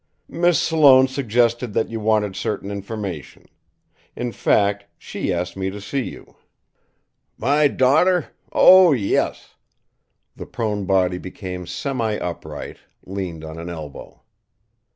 [0.29, 3.45] "Miss Sloane suggested that you wanted certain information.
[4.15, 6.37] In fact, she asked me to see you."
[7.37, 8.29] "My daughter?
[8.51, 9.53] Oh, yes!"
[10.35, 14.23] The prone body became semi upright, leaned on an elbow.